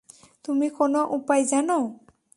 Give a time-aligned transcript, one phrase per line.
[0.45, 1.77] তুমি কোনো উপায় জানো?